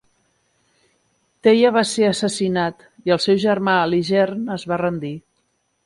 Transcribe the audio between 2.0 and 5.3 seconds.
assassinat i el seu germà Aligern es va rendir.